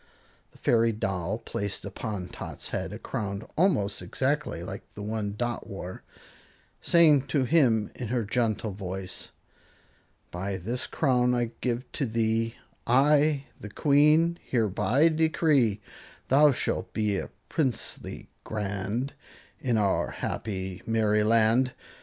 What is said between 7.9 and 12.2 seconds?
in her gentle voice: By this crown I give to